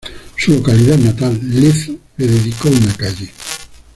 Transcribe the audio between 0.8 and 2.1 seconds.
natal, Lezo,